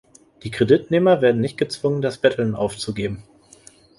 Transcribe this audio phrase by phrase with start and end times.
[0.41, 3.21] Die Kreditnehmer werden nicht gezwungen das Betteln aufzugeben.